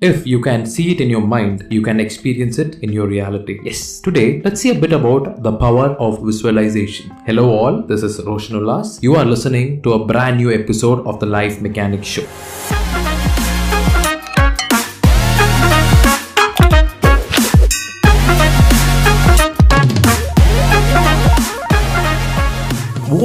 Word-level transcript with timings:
If 0.00 0.28
you 0.28 0.40
can 0.40 0.64
see 0.64 0.92
it 0.92 1.00
in 1.00 1.10
your 1.10 1.20
mind, 1.20 1.66
you 1.70 1.82
can 1.82 1.98
experience 1.98 2.56
it 2.60 2.76
in 2.84 2.92
your 2.92 3.08
reality. 3.08 3.58
Yes. 3.64 3.98
Today, 3.98 4.40
let's 4.44 4.60
see 4.60 4.70
a 4.70 4.74
bit 4.76 4.92
about 4.92 5.42
the 5.42 5.50
power 5.50 5.96
of 5.98 6.24
visualization. 6.24 7.10
Hello, 7.26 7.50
all. 7.50 7.82
This 7.82 8.04
is 8.04 8.22
Roshan 8.24 8.60
Ullas. 8.60 9.02
You 9.02 9.16
are 9.16 9.24
listening 9.24 9.82
to 9.82 9.94
a 9.94 10.06
brand 10.06 10.36
new 10.36 10.52
episode 10.52 11.04
of 11.04 11.18
the 11.18 11.26
Life 11.26 11.60
Mechanics 11.60 12.06
Show. 12.06 12.26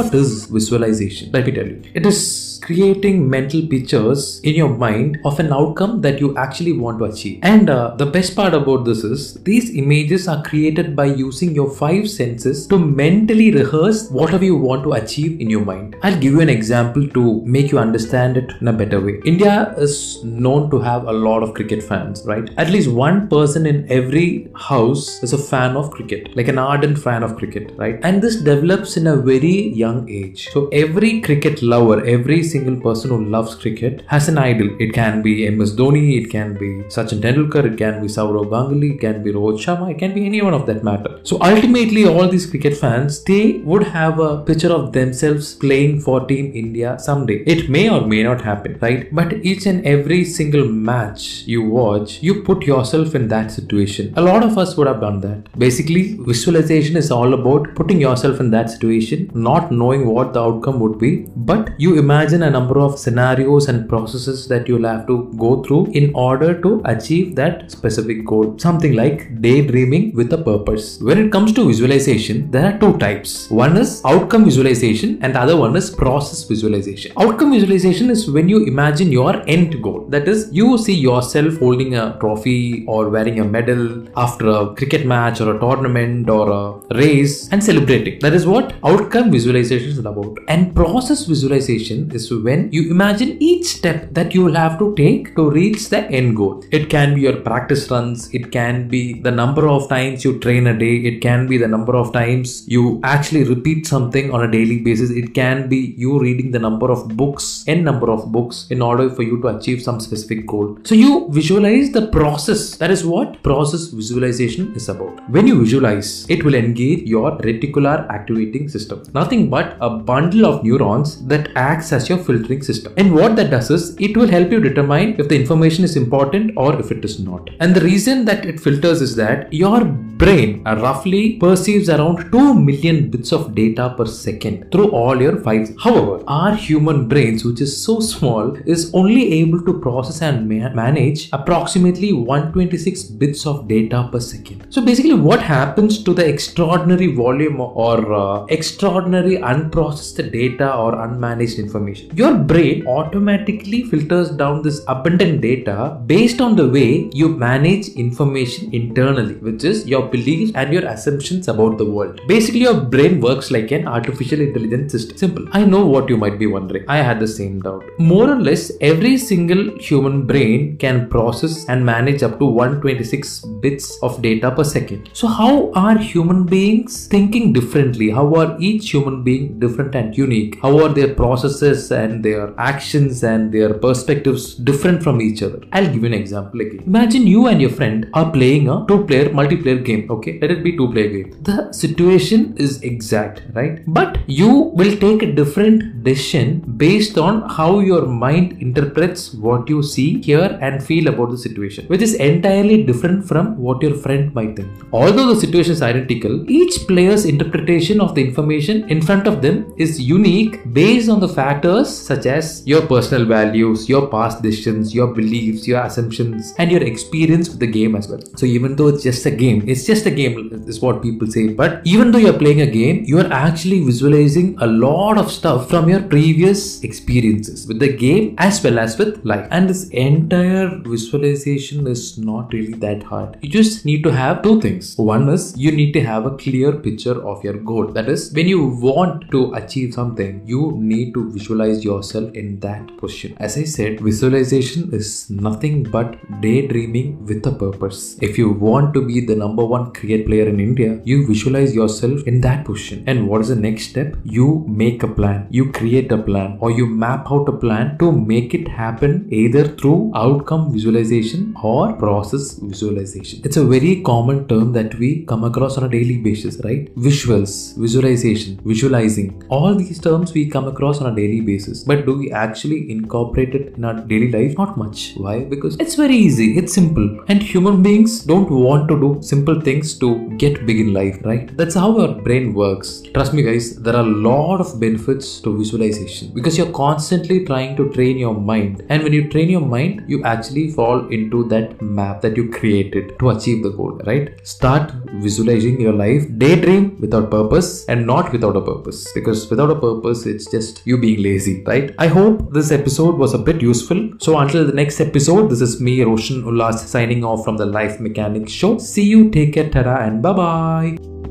What 0.00 0.14
is 0.14 0.46
visualization? 0.46 1.30
Let 1.30 1.44
me 1.44 1.52
tell 1.52 1.66
you. 1.66 1.82
It 1.92 2.06
is 2.06 2.58
creating 2.62 3.28
mental 3.28 3.66
pictures 3.66 4.40
in 4.40 4.54
your 4.54 4.68
mind 4.68 5.18
of 5.24 5.38
an 5.40 5.52
outcome 5.52 6.00
that 6.02 6.20
you 6.20 6.36
actually 6.36 6.72
want 6.72 6.98
to 7.00 7.04
achieve. 7.04 7.40
And 7.42 7.68
uh, 7.68 7.96
the 7.96 8.06
best 8.06 8.36
part 8.36 8.54
about 8.54 8.84
this 8.84 9.02
is 9.04 9.34
these 9.42 9.74
images 9.74 10.28
are 10.28 10.42
created 10.42 10.94
by 10.96 11.06
using 11.06 11.54
your 11.54 11.70
five 11.70 12.08
senses 12.08 12.66
to 12.68 12.78
mentally 12.78 13.50
rehearse 13.50 14.08
whatever 14.10 14.44
you 14.44 14.56
want 14.56 14.84
to 14.84 14.92
achieve 14.92 15.40
in 15.40 15.50
your 15.50 15.64
mind. 15.64 15.96
I'll 16.02 16.18
give 16.18 16.32
you 16.32 16.40
an 16.40 16.48
example 16.48 17.06
to 17.08 17.42
make 17.44 17.70
you 17.70 17.78
understand 17.78 18.38
it 18.38 18.50
in 18.60 18.68
a 18.68 18.72
better 18.72 19.00
way. 19.00 19.20
India 19.24 19.74
is 19.76 20.22
known 20.24 20.70
to 20.70 20.78
have 20.80 21.04
a 21.08 21.12
lot 21.12 21.42
of 21.42 21.54
cricket 21.54 21.82
fans, 21.82 22.22
right? 22.24 22.48
At 22.56 22.70
least 22.70 22.90
one 22.90 23.28
person 23.28 23.66
in 23.66 23.90
every 23.90 24.48
house 24.54 25.22
is 25.22 25.34
a 25.34 25.38
fan 25.38 25.76
of 25.76 25.90
cricket, 25.90 26.34
like 26.36 26.48
an 26.48 26.58
ardent 26.58 26.98
fan 26.98 27.22
of 27.22 27.36
cricket, 27.36 27.72
right? 27.76 27.98
And 28.02 28.22
this 28.22 28.36
develops 28.36 28.96
in 28.96 29.06
a 29.06 29.16
very 29.16 29.68
young 29.68 29.89
age. 30.08 30.48
So 30.50 30.68
every 30.68 31.20
cricket 31.20 31.62
lover, 31.62 32.04
every 32.04 32.42
single 32.42 32.76
person 32.86 33.10
who 33.10 33.24
loves 33.24 33.54
cricket 33.54 34.04
has 34.06 34.28
an 34.28 34.38
idol. 34.38 34.70
It 34.84 34.92
can 34.92 35.22
be 35.22 35.48
MS 35.50 35.74
Dhoni, 35.76 36.04
it 36.20 36.30
can 36.30 36.54
be 36.54 36.70
Sachin 36.94 37.20
Tendulkar, 37.20 37.64
it 37.72 37.76
can 37.76 38.00
be 38.02 38.08
Sourav 38.08 38.46
Ganguly, 38.54 38.94
it 38.94 39.00
can 39.00 39.22
be 39.22 39.32
Rohit 39.32 39.58
Sharma, 39.64 39.90
it 39.90 39.98
can 39.98 40.14
be 40.14 40.24
anyone 40.26 40.54
of 40.54 40.66
that 40.66 40.82
matter. 40.84 41.12
So 41.22 41.38
ultimately, 41.40 42.06
all 42.06 42.28
these 42.28 42.46
cricket 42.46 42.76
fans 42.76 43.22
they 43.24 43.44
would 43.70 43.84
have 43.98 44.18
a 44.18 44.30
picture 44.48 44.72
of 44.72 44.92
themselves 44.92 45.54
playing 45.54 46.00
for 46.00 46.16
Team 46.26 46.52
India 46.54 46.96
someday. 46.98 47.38
It 47.54 47.68
may 47.68 47.88
or 47.88 48.00
may 48.06 48.22
not 48.22 48.40
happen, 48.40 48.78
right? 48.80 49.12
But 49.14 49.32
each 49.50 49.66
and 49.66 49.84
every 49.86 50.24
single 50.24 50.66
match 50.68 51.44
you 51.46 51.62
watch, 51.62 52.22
you 52.22 52.42
put 52.42 52.62
yourself 52.62 53.14
in 53.14 53.28
that 53.28 53.50
situation. 53.50 54.12
A 54.16 54.22
lot 54.22 54.42
of 54.42 54.58
us 54.58 54.76
would 54.76 54.86
have 54.86 55.00
done 55.00 55.20
that. 55.20 55.58
Basically, 55.58 56.16
visualization 56.30 56.96
is 56.96 57.10
all 57.10 57.34
about 57.34 57.74
putting 57.74 58.00
yourself 58.00 58.40
in 58.40 58.50
that 58.50 58.70
situation, 58.70 59.30
not 59.34 59.70
knowing 59.82 60.02
what 60.14 60.32
the 60.34 60.40
outcome 60.40 60.78
would 60.84 60.96
be, 61.04 61.10
but 61.50 61.70
you 61.84 61.90
imagine 62.04 62.42
a 62.42 62.50
number 62.56 62.78
of 62.86 62.98
scenarios 63.04 63.68
and 63.70 63.88
processes 63.92 64.46
that 64.52 64.68
you'll 64.68 64.88
have 64.92 65.06
to 65.10 65.16
go 65.44 65.50
through 65.64 65.82
in 66.00 66.06
order 66.14 66.50
to 66.64 66.70
achieve 66.94 67.34
that 67.40 67.70
specific 67.76 68.24
goal. 68.32 68.46
Something 68.66 68.94
like 69.02 69.40
daydreaming 69.46 70.04
with 70.14 70.32
a 70.38 70.40
purpose. 70.50 70.86
When 71.08 71.18
it 71.24 71.30
comes 71.34 71.52
to 71.58 71.66
visualization, 71.72 72.50
there 72.50 72.66
are 72.70 72.78
two 72.82 72.92
types. 73.04 73.30
One 73.50 73.76
is 73.76 73.90
outcome 74.04 74.44
visualization 74.50 75.18
and 75.22 75.34
the 75.34 75.40
other 75.44 75.56
one 75.64 75.76
is 75.82 75.90
process 76.04 76.42
visualization. 76.44 77.12
Outcome 77.24 77.52
visualization 77.56 78.10
is 78.10 78.30
when 78.36 78.48
you 78.48 78.64
imagine 78.72 79.10
your 79.12 79.34
end 79.56 79.82
goal. 79.82 80.00
That 80.14 80.28
is, 80.28 80.48
you 80.60 80.78
see 80.78 80.94
yourself 80.94 81.58
holding 81.58 81.94
a 81.94 82.04
trophy 82.20 82.84
or 82.86 83.08
wearing 83.08 83.40
a 83.40 83.44
medal 83.56 83.82
after 84.26 84.48
a 84.48 84.74
cricket 84.74 85.06
match 85.06 85.40
or 85.40 85.48
a 85.56 85.58
tournament 85.64 86.28
or 86.28 86.44
a 86.60 86.94
race 87.02 87.48
and 87.52 87.62
celebrating. 87.70 88.18
That 88.20 88.34
is 88.40 88.46
what 88.46 88.74
outcome 88.84 89.30
visualization 89.30 89.69
is 89.70 89.98
about. 89.98 90.38
And 90.48 90.74
process 90.74 91.24
visualization 91.24 92.10
is 92.12 92.30
when 92.32 92.70
you 92.72 92.90
imagine 92.90 93.36
each 93.42 93.66
step 93.66 94.12
that 94.14 94.34
you 94.34 94.44
will 94.44 94.54
have 94.54 94.78
to 94.78 94.94
take 94.96 95.34
to 95.36 95.50
reach 95.50 95.88
the 95.88 96.02
end 96.10 96.36
goal. 96.36 96.62
It 96.70 96.90
can 96.90 97.14
be 97.14 97.22
your 97.22 97.36
practice 97.36 97.90
runs, 97.90 98.32
it 98.34 98.50
can 98.52 98.88
be 98.88 99.20
the 99.20 99.30
number 99.30 99.68
of 99.68 99.88
times 99.88 100.24
you 100.24 100.38
train 100.40 100.66
a 100.66 100.76
day, 100.76 100.96
it 100.96 101.20
can 101.20 101.46
be 101.46 101.58
the 101.58 101.68
number 101.68 101.94
of 101.96 102.12
times 102.12 102.66
you 102.68 103.00
actually 103.04 103.44
repeat 103.44 103.86
something 103.86 104.32
on 104.32 104.42
a 104.42 104.50
daily 104.50 104.78
basis, 104.78 105.10
it 105.10 105.34
can 105.34 105.68
be 105.68 105.94
you 105.96 106.18
reading 106.18 106.50
the 106.50 106.58
number 106.58 106.90
of 106.90 107.16
books, 107.16 107.64
n 107.66 107.84
number 107.84 108.10
of 108.10 108.32
books 108.32 108.66
in 108.70 108.82
order 108.82 109.08
for 109.10 109.22
you 109.22 109.40
to 109.42 109.48
achieve 109.48 109.82
some 109.82 110.00
specific 110.00 110.46
goal. 110.46 110.78
So 110.84 110.94
you 110.94 111.28
visualize 111.30 111.92
the 111.92 112.06
process. 112.08 112.76
That 112.76 112.90
is 112.90 113.04
what 113.04 113.42
process 113.42 113.88
visualization 113.88 114.72
is 114.74 114.88
about. 114.88 115.28
When 115.30 115.46
you 115.46 115.60
visualize, 115.60 116.26
it 116.28 116.44
will 116.44 116.54
engage 116.54 117.02
your 117.08 117.32
reticular 117.38 118.08
activating 118.10 118.68
system. 118.68 119.02
Nothing 119.14 119.50
but 119.50 119.59
a 119.80 119.90
bundle 119.90 120.46
of 120.46 120.64
neurons 120.64 121.24
that 121.26 121.50
acts 121.56 121.92
as 121.92 122.08
your 122.08 122.18
filtering 122.18 122.62
system. 122.62 122.92
And 122.96 123.14
what 123.14 123.36
that 123.36 123.50
does 123.50 123.70
is 123.70 123.96
it 123.98 124.16
will 124.16 124.28
help 124.28 124.50
you 124.50 124.60
determine 124.60 125.16
if 125.18 125.28
the 125.28 125.38
information 125.40 125.84
is 125.84 125.96
important 125.96 126.52
or 126.56 126.78
if 126.78 126.90
it 126.90 127.04
is 127.04 127.18
not. 127.20 127.50
And 127.60 127.74
the 127.74 127.80
reason 127.80 128.24
that 128.26 128.44
it 128.44 128.60
filters 128.60 129.00
is 129.00 129.16
that 129.16 129.52
your 129.52 129.84
brain 129.84 130.62
roughly 130.64 131.36
perceives 131.42 131.88
around 131.88 132.30
2 132.30 132.54
million 132.54 133.10
bits 133.10 133.32
of 133.32 133.54
data 133.54 133.94
per 133.96 134.06
second 134.06 134.70
through 134.70 134.90
all 134.90 135.20
your 135.20 135.36
five. 135.46 135.74
However, 135.84 136.22
our 136.26 136.54
human 136.54 137.08
brains, 137.08 137.44
which 137.44 137.60
is 137.60 137.72
so 137.82 138.00
small, 138.00 138.54
is 138.66 138.90
only 138.92 139.32
able 139.40 139.62
to 139.62 139.80
process 139.80 140.20
and 140.20 140.48
ma- 140.48 140.70
manage 140.70 141.28
approximately 141.32 142.12
126 142.12 143.04
bits 143.22 143.46
of 143.46 143.66
data 143.66 144.08
per 144.12 144.20
second. 144.20 144.66
So 144.68 144.84
basically, 144.84 145.14
what 145.14 145.42
happens 145.42 146.02
to 146.04 146.12
the 146.12 146.26
extraordinary 146.26 147.14
volume 147.14 147.60
or 147.60 148.12
uh, 148.12 148.44
extraordinary 148.46 149.39
unprocessed 149.40 150.30
data 150.32 150.74
or 150.74 150.92
unmanaged 150.92 151.58
information? 151.58 152.10
your 152.20 152.34
brain 152.50 152.86
automatically 152.86 153.82
filters 153.90 154.30
down 154.40 154.62
this 154.66 154.78
abundant 154.94 155.40
data 155.40 155.76
based 156.06 156.40
on 156.46 156.56
the 156.56 156.68
way 156.76 157.08
you 157.20 157.28
manage 157.28 157.88
information 158.04 158.72
internally, 158.74 159.34
which 159.46 159.64
is 159.64 159.86
your 159.86 160.02
beliefs 160.14 160.52
and 160.54 160.72
your 160.72 160.84
assumptions 160.94 161.48
about 161.48 161.78
the 161.78 161.84
world. 161.84 162.20
Basically, 162.26 162.60
your 162.60 162.80
brain 162.94 163.20
works 163.20 163.50
like 163.50 163.70
an 163.70 163.86
artificial 163.86 164.40
intelligence 164.40 164.92
system. 164.92 165.16
Simple. 165.16 165.46
I 165.52 165.64
know 165.64 165.86
what 165.86 166.08
you 166.08 166.16
might 166.16 166.38
be 166.38 166.46
wondering. 166.46 166.84
I 166.88 166.98
had 166.98 167.20
the 167.20 167.28
same 167.28 167.60
doubt. 167.60 167.84
More 167.98 168.30
or 168.30 168.40
less, 168.48 168.70
every 168.80 169.16
single 169.16 169.78
human 169.78 170.26
brain 170.26 170.76
can 170.76 171.08
process 171.08 171.64
and 171.68 171.84
manage 171.84 172.22
up 172.22 172.38
to 172.40 172.44
126 172.44 173.40
bits 173.60 173.98
of 174.02 174.20
data 174.20 174.50
per 174.50 174.64
second. 174.64 175.10
So, 175.12 175.26
how 175.26 175.72
are 175.72 175.96
human 175.98 176.44
beings 176.44 177.06
thinking 177.06 177.52
differently? 177.52 178.10
How 178.10 178.34
are 178.34 178.56
each 178.58 178.90
human 178.90 179.22
being 179.22 179.29
different 179.38 179.94
and 179.94 180.16
unique? 180.16 180.60
How 180.62 180.78
are 180.84 180.88
their 180.88 181.14
processes 181.14 181.90
and 181.90 182.24
their 182.24 182.52
actions 182.58 183.22
and 183.22 183.52
their 183.52 183.72
perspectives 183.74 184.54
different 184.54 185.02
from 185.02 185.20
each 185.20 185.42
other. 185.42 185.60
I'll 185.72 185.90
give 185.92 186.02
you 186.02 186.06
an 186.06 186.14
example 186.14 186.60
again. 186.60 186.82
Imagine 186.86 187.26
you 187.26 187.46
and 187.46 187.60
your 187.60 187.70
friend 187.70 188.08
are 188.14 188.30
playing 188.30 188.68
a 188.68 188.84
two 188.88 189.04
player 189.06 189.28
multiplayer 189.40 189.84
game. 189.84 190.10
Okay, 190.10 190.38
let 190.40 190.50
it 190.50 190.62
be 190.62 190.76
two 190.76 190.90
player 190.92 191.08
game. 191.08 191.30
The 191.42 191.72
situation 191.72 192.54
is 192.56 192.82
exact, 192.82 193.42
right? 193.54 193.82
But 193.86 194.18
you 194.26 194.50
will 194.80 194.96
take 195.04 195.22
a 195.22 195.32
different 195.40 196.04
decision 196.04 196.60
based 196.84 197.18
on 197.18 197.48
how 197.48 197.80
your 197.80 198.06
mind 198.06 198.60
interprets 198.60 199.32
what 199.34 199.68
you 199.68 199.82
see, 199.82 200.20
hear, 200.22 200.58
and 200.60 200.82
feel 200.82 201.08
about 201.08 201.30
the 201.30 201.38
situation, 201.38 201.86
which 201.86 202.02
is 202.02 202.14
entirely 202.14 202.82
different 202.84 203.26
from 203.26 203.56
what 203.58 203.82
your 203.82 203.94
friend 203.94 204.34
might 204.34 204.56
think. 204.56 204.70
Although 204.92 205.28
the 205.34 205.40
situation 205.40 205.72
is 205.72 205.82
identical, 205.82 206.50
each 206.50 206.86
player's 206.86 207.24
interpretation 207.24 208.00
of 208.00 208.14
the 208.14 208.22
information 208.22 208.88
in 208.88 209.02
front 209.02 209.19
of 209.26 209.42
them 209.42 209.72
is 209.76 210.00
unique 210.00 210.72
based 210.72 211.08
on 211.08 211.20
the 211.20 211.28
factors 211.28 211.88
such 211.88 212.26
as 212.26 212.66
your 212.66 212.86
personal 212.86 213.26
values, 213.26 213.88
your 213.88 214.06
past 214.08 214.42
decisions, 214.42 214.94
your 214.94 215.14
beliefs, 215.14 215.66
your 215.66 215.82
assumptions, 215.82 216.54
and 216.58 216.70
your 216.70 216.82
experience 216.82 217.48
with 217.48 217.60
the 217.60 217.66
game 217.66 217.96
as 217.96 218.08
well. 218.08 218.20
So 218.36 218.46
even 218.46 218.76
though 218.76 218.88
it's 218.88 219.02
just 219.02 219.26
a 219.26 219.30
game, 219.30 219.64
it's 219.66 219.84
just 219.86 220.06
a 220.06 220.10
game, 220.10 220.64
is 220.66 220.80
what 220.80 221.02
people 221.02 221.26
say. 221.26 221.48
But 221.48 221.80
even 221.84 222.10
though 222.10 222.18
you're 222.18 222.38
playing 222.38 222.60
a 222.60 222.70
game, 222.70 223.04
you 223.04 223.18
are 223.18 223.32
actually 223.32 223.82
visualizing 223.84 224.56
a 224.60 224.66
lot 224.66 225.18
of 225.18 225.30
stuff 225.30 225.68
from 225.68 225.88
your 225.88 226.02
previous 226.02 226.82
experiences 226.82 227.66
with 227.66 227.78
the 227.78 227.92
game 227.92 228.34
as 228.38 228.62
well 228.62 228.78
as 228.78 228.98
with 228.98 229.24
life. 229.24 229.46
And 229.50 229.68
this 229.68 229.88
entire 229.88 230.78
visualization 230.84 231.86
is 231.86 232.18
not 232.18 232.52
really 232.52 232.74
that 232.74 233.02
hard. 233.02 233.38
You 233.42 233.50
just 233.50 233.84
need 233.84 234.02
to 234.04 234.12
have 234.12 234.42
two 234.42 234.60
things. 234.60 234.96
One 234.96 235.28
is 235.28 235.56
you 235.56 235.72
need 235.72 235.92
to 235.94 236.02
have 236.04 236.26
a 236.26 236.36
clear 236.36 236.72
picture 236.72 237.26
of 237.26 237.42
your 237.42 237.54
goal. 237.54 237.88
That 237.88 238.08
is, 238.08 238.32
when 238.32 238.46
you 238.46 238.66
want 238.66 239.09
to 239.32 239.52
achieve 239.54 239.94
something, 239.94 240.42
you 240.46 240.62
need 240.92 241.14
to 241.14 241.30
visualize 241.30 241.84
yourself 241.84 242.32
in 242.34 242.60
that 242.60 242.96
position. 242.98 243.36
As 243.38 243.56
I 243.56 243.64
said, 243.64 244.00
visualization 244.00 244.92
is 244.92 245.28
nothing 245.30 245.82
but 245.84 246.16
daydreaming 246.40 247.24
with 247.26 247.46
a 247.46 247.52
purpose. 247.52 248.16
If 248.20 248.38
you 248.38 248.50
want 248.50 248.94
to 248.94 249.02
be 249.06 249.20
the 249.20 249.36
number 249.36 249.64
one 249.64 249.92
cricket 249.92 250.26
player 250.26 250.48
in 250.48 250.60
India, 250.60 251.00
you 251.04 251.26
visualize 251.26 251.74
yourself 251.74 252.26
in 252.26 252.40
that 252.42 252.64
position. 252.64 253.04
And 253.06 253.28
what 253.28 253.40
is 253.40 253.48
the 253.48 253.56
next 253.56 253.90
step? 253.90 254.16
You 254.24 254.64
make 254.68 255.02
a 255.02 255.08
plan, 255.08 255.46
you 255.50 255.72
create 255.72 256.12
a 256.12 256.18
plan, 256.18 256.58
or 256.60 256.70
you 256.70 256.86
map 256.86 257.30
out 257.30 257.48
a 257.48 257.52
plan 257.52 257.98
to 257.98 258.12
make 258.12 258.54
it 258.54 258.68
happen 258.68 259.28
either 259.30 259.64
through 259.66 260.12
outcome 260.14 260.72
visualization 260.72 261.54
or 261.62 261.92
process 261.94 262.54
visualization. 262.54 263.40
It's 263.44 263.56
a 263.56 263.64
very 263.64 264.02
common 264.02 264.46
term 264.48 264.72
that 264.72 264.94
we 264.98 265.24
come 265.26 265.44
across 265.44 265.76
on 265.78 265.84
a 265.84 265.88
daily 265.88 266.18
basis, 266.18 266.60
right? 266.64 266.94
Visuals, 266.96 267.76
visualization, 267.76 268.60
visualization, 268.64 268.99
All 269.48 269.74
these 269.74 269.98
terms 269.98 270.34
we 270.34 270.48
come 270.48 270.68
across 270.68 271.00
on 271.00 271.12
a 271.12 271.16
daily 271.16 271.40
basis, 271.40 271.82
but 271.84 272.04
do 272.06 272.18
we 272.18 272.30
actually 272.30 272.90
incorporate 272.90 273.54
it 273.54 273.76
in 273.76 273.84
our 273.84 273.94
daily 273.94 274.30
life? 274.30 274.56
Not 274.58 274.76
much. 274.76 275.14
Why? 275.16 275.44
Because 275.44 275.76
it's 275.76 275.94
very 275.94 276.16
easy, 276.16 276.58
it's 276.58 276.74
simple, 276.74 277.08
and 277.28 277.42
human 277.42 277.82
beings 277.82 278.24
don't 278.24 278.50
want 278.50 278.88
to 278.88 279.00
do 279.00 279.18
simple 279.22 279.60
things 279.60 279.98
to 280.00 280.08
get 280.36 280.66
big 280.66 280.80
in 280.80 280.92
life, 280.92 281.18
right? 281.24 281.56
That's 281.56 281.74
how 281.74 281.98
our 282.00 282.12
brain 282.26 282.52
works. 282.52 283.02
Trust 283.14 283.32
me, 283.32 283.42
guys, 283.42 283.76
there 283.76 283.96
are 283.96 284.04
a 284.04 284.14
lot 284.28 284.60
of 284.60 284.78
benefits 284.78 285.40
to 285.40 285.56
visualization 285.56 286.32
because 286.34 286.58
you're 286.58 286.72
constantly 286.72 287.44
trying 287.46 287.76
to 287.76 287.90
train 287.92 288.18
your 288.18 288.34
mind, 288.34 288.84
and 288.90 289.02
when 289.02 289.12
you 289.12 289.28
train 289.28 289.48
your 289.48 289.66
mind, 289.76 290.04
you 290.08 290.22
actually 290.24 290.70
fall 290.72 291.08
into 291.08 291.44
that 291.54 291.80
map 291.80 292.20
that 292.20 292.36
you 292.36 292.50
created 292.50 293.18
to 293.18 293.30
achieve 293.30 293.62
the 293.62 293.70
goal, 293.70 293.98
right? 294.06 294.46
Start 294.46 294.92
visualizing 295.26 295.80
your 295.80 295.92
life, 295.92 296.26
daydream 296.38 296.96
without 297.00 297.30
purpose 297.30 297.86
and 297.86 298.06
not 298.06 298.32
without 298.32 298.56
a 298.56 298.60
purpose 298.60 298.89
because 299.14 299.48
without 299.50 299.70
a 299.70 299.74
purpose, 299.74 300.26
it's 300.26 300.50
just 300.50 300.82
you 300.84 300.98
being 300.98 301.22
lazy, 301.22 301.62
right? 301.64 301.94
I 301.98 302.06
hope 302.06 302.52
this 302.52 302.70
episode 302.70 303.16
was 303.16 303.34
a 303.34 303.38
bit 303.38 303.62
useful. 303.62 304.10
So, 304.18 304.38
until 304.38 304.66
the 304.66 304.72
next 304.72 305.00
episode, 305.00 305.50
this 305.50 305.60
is 305.60 305.80
me, 305.80 306.02
Roshan 306.02 306.42
Ullas, 306.42 306.78
signing 306.78 307.24
off 307.24 307.44
from 307.44 307.56
the 307.56 307.66
Life 307.66 308.00
Mechanics 308.00 308.52
Show. 308.52 308.78
See 308.78 309.04
you, 309.04 309.30
take 309.30 309.54
care, 309.54 309.70
Tara, 309.70 310.06
and 310.06 310.22
bye 310.22 310.32
bye. 310.32 311.29